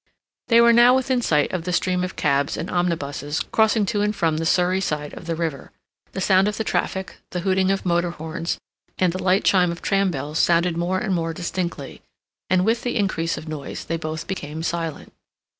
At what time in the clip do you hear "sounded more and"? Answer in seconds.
10.39-11.13